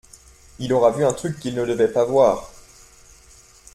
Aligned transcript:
il 0.57 0.73
aura 0.73 0.89
vu 0.89 1.05
un 1.05 1.13
truc 1.13 1.39
qu’il 1.39 1.53
ne 1.53 1.63
devait 1.63 1.87
pas 1.87 2.05
voir 2.05 2.51